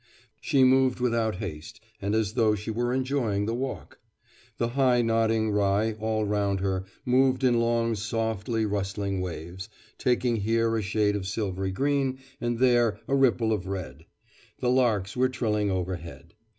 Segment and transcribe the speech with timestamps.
[0.41, 3.99] She moved without haste and as though she were enjoying the walk.
[4.57, 9.69] The high nodding rye all round her moved in long softly rustling waves,
[9.99, 14.07] taking here a shade of silvery green and there a ripple of red;
[14.59, 16.33] the larks were trilling overhead.